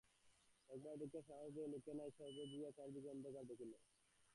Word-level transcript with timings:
একবার 0.69 0.95
দেখিয়া 1.01 1.23
সাহস 1.29 1.49
দেয় 1.55 1.65
এমন 1.65 1.71
লোক 1.73 1.85
নাই, 1.99 2.09
সর্বজয়া 2.17 2.69
চারিদিক 2.77 3.05
অন্ধকার 3.07 3.43
দেখিল। 3.49 3.71